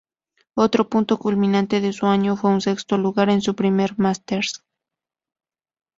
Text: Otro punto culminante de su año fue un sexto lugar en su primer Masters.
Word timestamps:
Otro 0.55 0.89
punto 0.89 1.19
culminante 1.19 1.79
de 1.79 1.93
su 1.93 2.07
año 2.07 2.35
fue 2.35 2.49
un 2.49 2.59
sexto 2.61 2.97
lugar 2.97 3.29
en 3.29 3.43
su 3.43 3.55
primer 3.55 3.99
Masters. 3.99 4.63